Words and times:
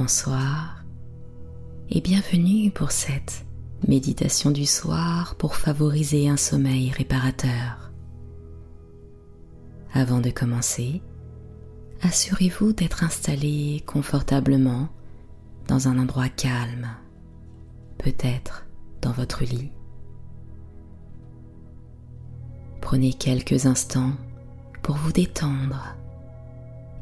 Bonsoir 0.00 0.84
et 1.90 2.00
bienvenue 2.00 2.70
pour 2.70 2.92
cette 2.92 3.44
méditation 3.88 4.52
du 4.52 4.64
soir 4.64 5.34
pour 5.34 5.56
favoriser 5.56 6.28
un 6.28 6.36
sommeil 6.36 6.92
réparateur. 6.92 7.90
Avant 9.92 10.20
de 10.20 10.30
commencer, 10.30 11.02
assurez-vous 12.00 12.74
d'être 12.74 13.02
installé 13.02 13.82
confortablement 13.88 14.88
dans 15.66 15.88
un 15.88 15.98
endroit 15.98 16.28
calme, 16.28 16.90
peut-être 17.98 18.68
dans 19.02 19.10
votre 19.10 19.42
lit. 19.42 19.72
Prenez 22.80 23.14
quelques 23.14 23.66
instants 23.66 24.12
pour 24.80 24.94
vous 24.94 25.10
détendre 25.10 25.96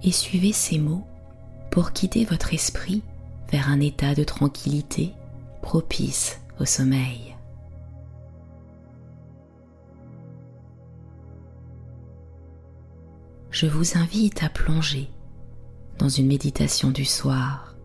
et 0.02 0.12
suivez 0.12 0.54
ces 0.54 0.78
mots 0.78 1.06
pour 1.77 1.93
quitter 1.93 2.25
votre 2.25 2.55
esprit 2.55 3.03
vers 3.53 3.69
un 3.69 3.80
état 3.80 4.15
de 4.15 4.25
tranquillité 4.25 5.12
propice 5.61 6.41
au 6.59 6.65
sommeil. 6.65 7.37
Je 13.51 13.66
vous 13.66 13.99
invite 13.99 14.43
à 14.43 14.49
plonger 14.49 15.11
dans 15.99 16.09
une 16.09 16.29
méditation 16.29 16.91
du 16.91 17.05
soir 17.05 17.77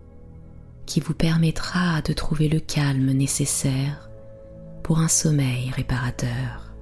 qui 0.86 1.02
vous 1.02 1.14
permettra 1.14 2.02
de 2.02 2.14
trouver 2.14 2.48
le 2.48 2.62
calme 2.62 3.12
nécessaire 3.12 4.10
pour 4.84 5.00
un 5.00 5.10
sommeil 5.10 5.70
réparateur. 5.72 6.74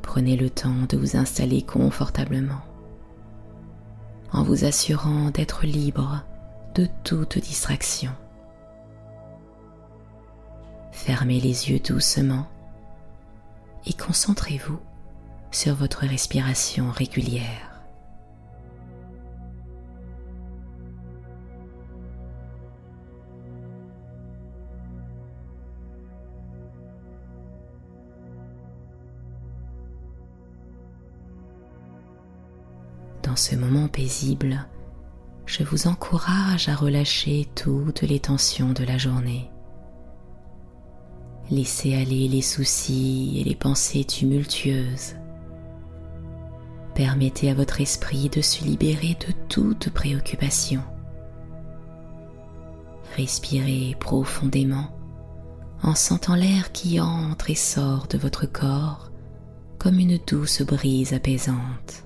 Prenez 0.00 0.36
le 0.36 0.48
temps 0.48 0.86
de 0.88 0.96
vous 0.96 1.16
installer 1.16 1.62
confortablement 1.62 2.63
en 4.34 4.42
vous 4.42 4.64
assurant 4.64 5.30
d'être 5.30 5.64
libre 5.64 6.24
de 6.74 6.88
toute 7.04 7.38
distraction. 7.38 8.10
Fermez 10.90 11.40
les 11.40 11.70
yeux 11.70 11.78
doucement 11.78 12.46
et 13.86 13.92
concentrez-vous 13.92 14.80
sur 15.52 15.76
votre 15.76 16.00
respiration 16.00 16.90
régulière. 16.90 17.73
Ce 33.36 33.56
moment 33.56 33.88
paisible, 33.88 34.64
je 35.44 35.64
vous 35.64 35.88
encourage 35.88 36.68
à 36.68 36.76
relâcher 36.76 37.48
toutes 37.56 38.02
les 38.02 38.20
tensions 38.20 38.72
de 38.72 38.84
la 38.84 38.96
journée. 38.96 39.50
Laissez 41.50 41.94
aller 41.94 42.28
les 42.28 42.42
soucis 42.42 43.40
et 43.40 43.44
les 43.44 43.56
pensées 43.56 44.04
tumultueuses. 44.04 45.16
Permettez 46.94 47.50
à 47.50 47.54
votre 47.54 47.80
esprit 47.80 48.28
de 48.28 48.40
se 48.40 48.62
libérer 48.62 49.16
de 49.26 49.32
toute 49.48 49.90
préoccupation. 49.90 50.82
Respirez 53.16 53.96
profondément 53.98 54.96
en 55.82 55.96
sentant 55.96 56.36
l'air 56.36 56.70
qui 56.70 57.00
entre 57.00 57.50
et 57.50 57.56
sort 57.56 58.06
de 58.06 58.16
votre 58.16 58.46
corps 58.46 59.10
comme 59.78 59.98
une 59.98 60.18
douce 60.24 60.62
brise 60.62 61.12
apaisante. 61.12 62.03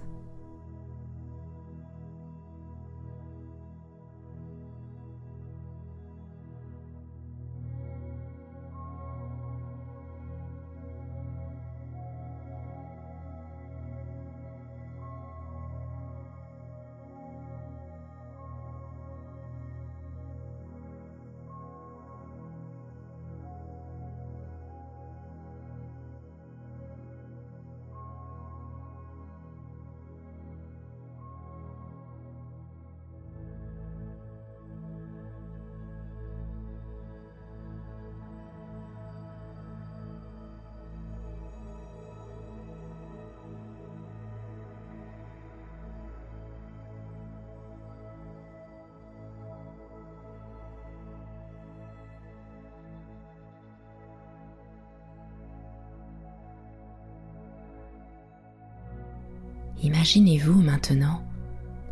Imaginez-vous 59.82 60.60
maintenant 60.60 61.22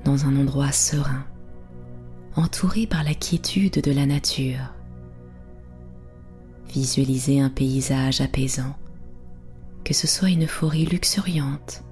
dans 0.04 0.26
un 0.26 0.36
endroit 0.36 0.72
serein, 0.72 1.24
entouré 2.34 2.86
par 2.86 3.04
la 3.04 3.14
quiétude 3.14 3.80
de 3.80 3.92
la 3.92 4.06
nature. 4.06 4.74
Visualisez 6.68 7.40
un 7.40 7.50
paysage 7.50 8.20
apaisant, 8.20 8.74
que 9.84 9.94
ce 9.94 10.06
soit 10.06 10.30
une 10.30 10.48
forêt 10.48 10.84
luxuriante, 10.84 11.84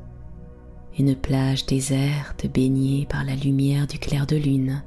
une 0.98 1.14
plage 1.14 1.64
déserte 1.66 2.46
baignée 2.52 3.06
par 3.06 3.24
la 3.24 3.36
lumière 3.36 3.86
du 3.86 3.98
clair 3.98 4.26
de 4.26 4.36
lune, 4.36 4.82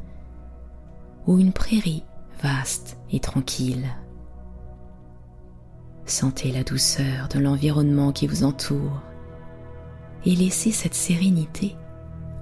ou 1.25 1.39
une 1.39 1.53
prairie 1.53 2.03
vaste 2.41 2.97
et 3.12 3.19
tranquille. 3.19 3.88
Sentez 6.06 6.51
la 6.51 6.63
douceur 6.63 7.28
de 7.29 7.39
l'environnement 7.39 8.12
qui 8.12 8.28
vous 8.28 8.44
entoure 8.44 9.01
et 10.25 10.35
laissez 10.35 10.72
cette 10.72 10.94
sérénité 10.94 11.75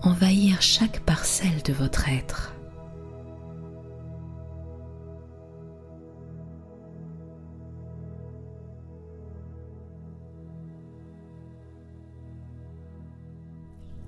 envahir 0.01 0.61
chaque 0.61 0.99
parcelle 1.01 1.61
de 1.63 1.73
votre 1.73 2.09
être. 2.09 2.53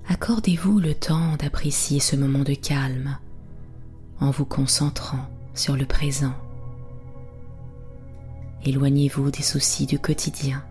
Accordez-vous 0.10 0.80
le 0.80 0.94
temps 0.94 1.36
d'apprécier 1.38 2.00
ce 2.00 2.16
moment 2.16 2.44
de 2.44 2.54
calme 2.54 3.18
en 4.20 4.32
vous 4.32 4.46
concentrant 4.46 5.30
sur 5.54 5.76
le 5.76 5.86
présent. 5.86 6.34
Éloignez-vous 8.66 9.32
des 9.32 9.44
soucis 9.44 9.86
du 9.86 10.00
quotidien 10.00 10.67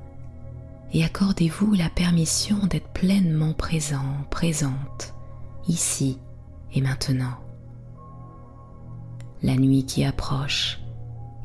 et 0.92 1.04
accordez-vous 1.04 1.74
la 1.74 1.90
permission 1.90 2.66
d'être 2.66 2.88
pleinement 2.92 3.52
présent, 3.52 4.24
présente, 4.30 5.14
ici 5.68 6.18
et 6.72 6.80
maintenant. 6.80 7.38
La 9.42 9.56
nuit 9.56 9.84
qui 9.84 10.04
approche 10.04 10.80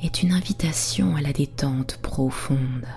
est 0.01 0.23
une 0.23 0.31
invitation 0.31 1.15
à 1.15 1.21
la 1.21 1.33
détente 1.33 1.97
profonde. 1.97 2.87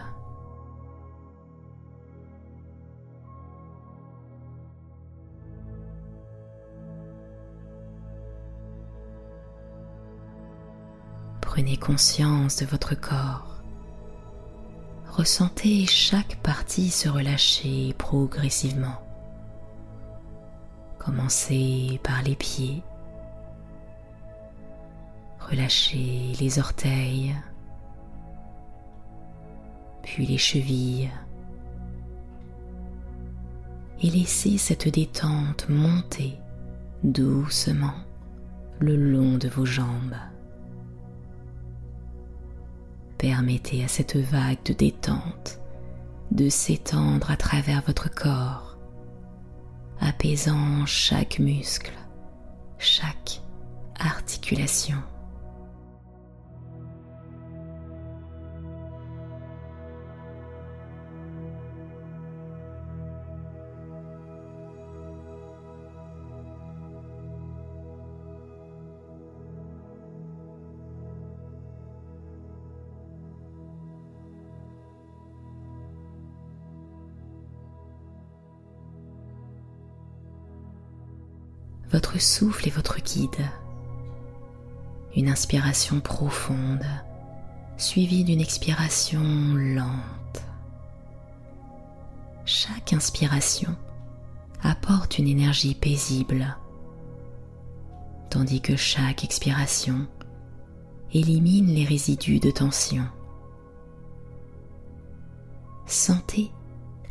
Prenez 11.41 11.77
conscience 11.77 12.57
de 12.57 12.67
votre 12.67 12.95
corps 12.95 13.54
ressentez 15.15 15.87
chaque 15.87 16.37
partie 16.43 16.91
se 16.91 17.09
relâcher 17.09 17.95
progressivement. 17.99 19.01
Commencez 20.99 22.01
par 22.03 22.23
les 22.23 22.35
pieds. 22.35 22.83
Relâchez 25.39 26.33
les 26.41 26.59
orteils, 26.59 27.37
puis 30.03 30.27
les 30.27 30.39
chevilles. 30.39 31.11
Et 34.03 34.11
laissez 34.11 34.59
cette 34.59 34.89
détente 34.89 35.69
monter 35.69 36.39
doucement 37.05 37.95
le 38.81 38.97
long 38.97 39.39
de 39.39 39.49
vos 39.49 39.67
jambes. 39.67 40.17
Permettez 43.25 43.83
à 43.83 43.89
cette 43.89 44.17
vague 44.17 44.63
de 44.67 44.75
détente 44.75 45.59
de 46.31 46.51
s'étendre 46.51 47.31
à 47.31 47.39
travers 47.39 47.81
votre 47.87 48.15
corps, 48.15 48.77
apaisant 49.99 50.85
chaque 50.85 51.39
muscle 51.39 51.95
chaque 52.77 53.41
articulation. 53.99 54.99
Votre 81.95 82.21
souffle 82.21 82.67
est 82.67 82.73
votre 82.73 83.01
guide. 83.01 83.49
Une 85.15 85.29
inspiration 85.29 86.01
profonde 86.01 86.85
suivie 87.77 88.25
d'une 88.25 88.41
expiration 88.41 89.23
lente. 89.55 90.43
Chaque 92.45 92.93
inspiration 92.93 93.77
apporte 94.61 95.19
une 95.19 95.29
énergie 95.29 95.77
paisible, 95.77 96.57
tandis 98.29 98.61
que 98.61 98.75
chaque 98.75 99.23
expiration 99.23 100.09
élimine 101.13 101.69
les 101.69 101.85
résidus 101.85 102.41
de 102.41 102.51
tension. 102.51 103.05
Sentez 105.87 106.51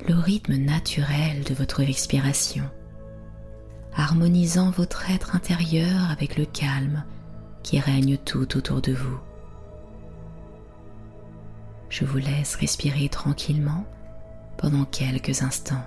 le 0.09 0.15
rythme 0.15 0.57
naturel 0.57 1.45
de 1.45 1.53
votre 1.53 1.79
expiration 1.79 2.69
harmonisant 3.95 4.71
votre 4.71 5.09
être 5.09 5.35
intérieur 5.35 6.09
avec 6.11 6.37
le 6.37 6.45
calme 6.45 7.03
qui 7.61 7.79
règne 7.79 8.17
tout 8.17 8.57
autour 8.57 8.81
de 8.81 8.93
vous. 8.93 9.19
Je 11.89 12.05
vous 12.05 12.17
laisse 12.17 12.55
respirer 12.55 13.07
tranquillement 13.07 13.85
pendant 14.57 14.85
quelques 14.85 15.43
instants. 15.43 15.85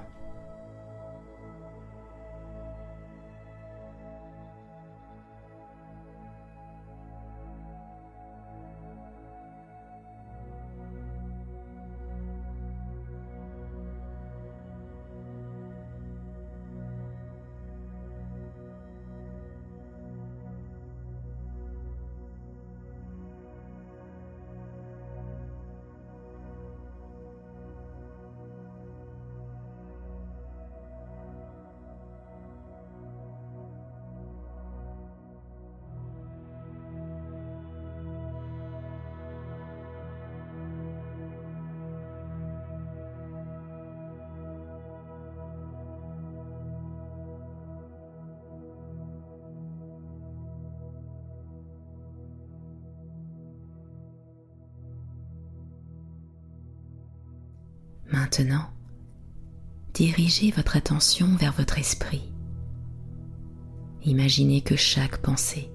Maintenant, 58.27 58.67
dirigez 59.95 60.51
votre 60.51 60.77
attention 60.77 61.37
vers 61.37 61.53
votre 61.53 61.79
esprit. 61.79 62.33
Imaginez 64.05 64.63
que 64.63 64.75
chaque 64.75 65.19
pensée, 65.19 65.71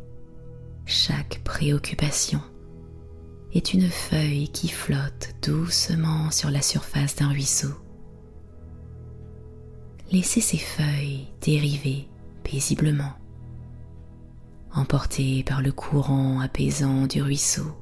chaque 0.86 1.39
préoccupation 1.45 2.42
est 3.53 3.74
une 3.74 3.88
feuille 3.88 4.50
qui 4.50 4.68
flotte 4.68 5.33
doucement 5.42 6.30
sur 6.30 6.51
la 6.51 6.62
surface 6.62 7.15
d'un 7.15 7.30
ruisseau. 7.30 7.71
Laissez 10.12 10.42
ces 10.42 10.57
feuilles 10.57 11.27
dériver 11.39 12.09
paisiblement, 12.44 13.13
emportées 14.74 15.45
par 15.45 15.62
le 15.62 15.71
courant 15.71 16.42
apaisant 16.42 17.07
du 17.07 17.21
ruisseau, 17.21 17.77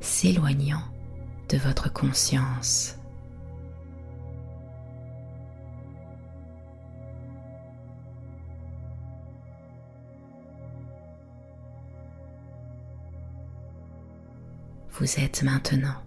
s'éloignant 0.00 0.82
de 1.48 1.58
votre 1.58 1.92
conscience. 1.92 2.95
Vous 14.98 15.20
êtes 15.20 15.42
maintenant 15.42 16.02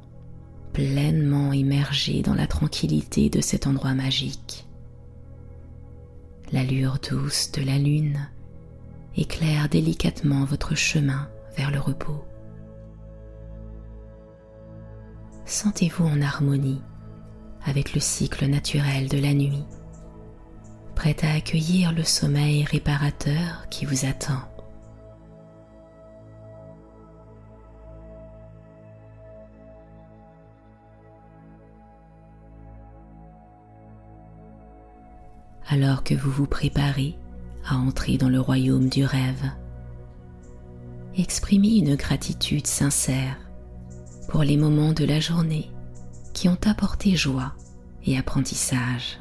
pleinement 0.73 1.51
immergé 1.53 2.21
dans 2.21 2.33
la 2.33 2.47
tranquillité 2.47 3.29
de 3.29 3.41
cet 3.41 3.67
endroit 3.67 3.93
magique. 3.93 4.67
L'allure 6.51 6.97
douce 7.09 7.51
de 7.51 7.63
la 7.63 7.77
lune 7.77 8.29
éclaire 9.15 9.69
délicatement 9.69 10.45
votre 10.45 10.75
chemin 10.75 11.29
vers 11.57 11.71
le 11.71 11.79
repos. 11.79 12.23
sentez-vous 15.49 16.05
en 16.05 16.21
harmonie 16.21 16.81
avec 17.65 17.93
le 17.93 17.99
cycle 17.99 18.45
naturel 18.45 19.09
de 19.09 19.17
la 19.17 19.33
nuit, 19.33 19.65
prête 20.95 21.23
à 21.23 21.33
accueillir 21.33 21.91
le 21.91 22.03
sommeil 22.03 22.63
réparateur 22.63 23.67
qui 23.69 23.85
vous 23.85 24.05
attend. 24.05 24.41
Alors 35.71 36.03
que 36.03 36.15
vous 36.15 36.31
vous 36.31 36.47
préparez 36.47 37.15
à 37.63 37.75
entrer 37.75 38.17
dans 38.17 38.29
le 38.29 38.39
royaume 38.39 38.89
du 38.89 39.05
rêve, 39.05 39.51
exprimez 41.15 41.77
une 41.77 41.95
gratitude 41.95 42.65
sincère 42.65 43.37
pour 44.29 44.41
les 44.41 44.57
moments 44.57 44.93
de 44.93 45.05
la 45.05 45.19
journée 45.19 45.69
qui 46.33 46.49
ont 46.49 46.57
apporté 46.65 47.15
joie 47.15 47.53
et 48.03 48.17
apprentissage. 48.17 49.19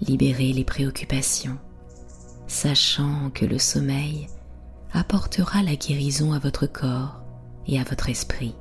Libérez 0.00 0.54
les 0.54 0.64
préoccupations, 0.64 1.58
sachant 2.46 3.30
que 3.34 3.44
le 3.44 3.58
sommeil 3.58 4.28
apportera 4.94 5.62
la 5.62 5.76
guérison 5.76 6.32
à 6.32 6.38
votre 6.38 6.66
corps 6.66 7.20
et 7.66 7.78
à 7.78 7.84
votre 7.84 8.08
esprit. 8.08 8.54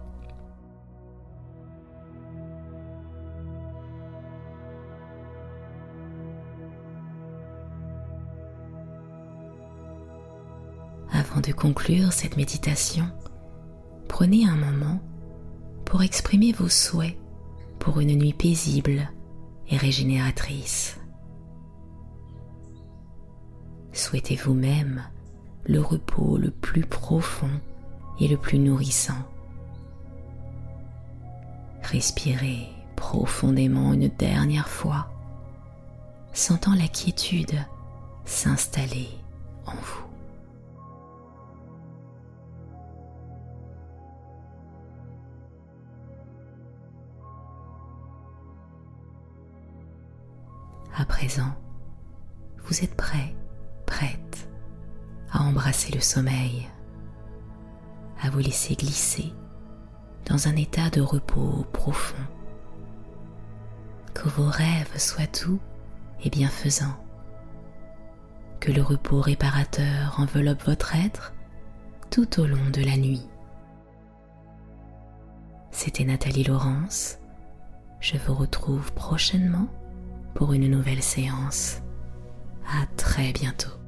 Avant 11.36 11.42
de 11.42 11.52
conclure 11.52 12.14
cette 12.14 12.38
méditation, 12.38 13.10
prenez 14.08 14.48
un 14.48 14.56
moment 14.56 15.02
pour 15.84 16.02
exprimer 16.02 16.54
vos 16.54 16.70
souhaits 16.70 17.18
pour 17.78 18.00
une 18.00 18.18
nuit 18.18 18.32
paisible 18.32 19.12
et 19.68 19.76
régénératrice. 19.76 20.98
Souhaitez 23.92 24.38
vous-même 24.38 25.04
le 25.66 25.82
repos 25.82 26.38
le 26.38 26.52
plus 26.52 26.86
profond 26.86 27.52
et 28.18 28.30
le 28.30 28.38
plus 28.38 28.58
nourrissant. 28.58 29.28
Respirez 31.84 32.70
profondément 32.96 33.92
une 33.92 34.08
dernière 34.08 34.70
fois, 34.70 35.10
sentant 36.32 36.76
la 36.76 36.88
quiétude 36.88 37.60
s'installer 38.24 39.10
en 39.66 39.74
vous. 39.74 40.15
À 50.98 51.04
présent, 51.04 51.54
vous 52.64 52.82
êtes 52.82 52.96
prêt, 52.96 53.36
prête 53.86 54.48
à 55.30 55.42
embrasser 55.42 55.92
le 55.94 56.00
sommeil, 56.00 56.70
à 58.22 58.30
vous 58.30 58.40
laisser 58.40 58.76
glisser 58.76 59.34
dans 60.26 60.48
un 60.48 60.56
état 60.56 60.90
de 60.90 61.02
repos 61.02 61.66
profond. 61.74 62.24
Que 64.14 64.30
vos 64.30 64.48
rêves 64.48 64.98
soient 64.98 65.28
doux 65.44 65.60
et 66.24 66.30
bienfaisants. 66.30 66.96
que 68.62 68.72
le 68.72 68.82
repos 68.82 69.22
réparateur 69.22 70.16
enveloppe 70.18 70.64
votre 70.64 70.96
être 70.96 71.34
tout 72.10 72.40
au 72.40 72.48
long 72.48 72.70
de 72.74 72.82
la 72.84 72.98
nuit. 72.98 73.28
C'était 75.72 76.06
Nathalie 76.06 76.46
Laurence. 76.46 77.20
Je 78.00 78.18
vous 78.18 78.34
retrouve 78.34 78.92
prochainement 78.94 79.68
pour 80.36 80.54
une 80.54 80.70
nouvelle 80.70 81.02
séance. 81.02 81.82
À 82.68 82.86
très 82.98 83.32
bientôt. 83.32 83.85